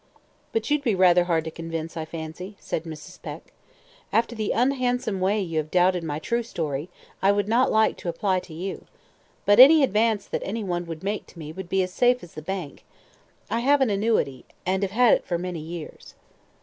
[0.51, 3.21] "But you'd be rather hard to convince, I fancy," said Mrs.
[3.21, 3.53] Peck.
[4.11, 6.89] "After the unhandsome way you have doubted my true story,
[7.21, 8.85] I would not like to apply to you.
[9.45, 12.33] But any advance that any one would make to me would be as safe as
[12.33, 12.83] the bank.
[13.51, 16.15] I have an annuity, and have had it for many years."